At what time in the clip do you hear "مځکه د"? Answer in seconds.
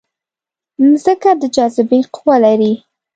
0.83-1.43